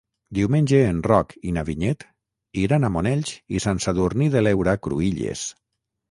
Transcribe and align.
Diumenge 0.35 0.77
en 0.91 1.01
Roc 1.09 1.33
i 1.49 1.51
na 1.57 1.63
Vinyet 1.67 2.05
iran 2.61 2.87
a 2.87 2.91
Monells 2.95 3.33
i 3.57 3.61
Sant 3.65 3.81
Sadurní 3.87 4.31
de 4.37 4.43
l'Heura 4.47 4.75
Cruïlles. 4.87 5.45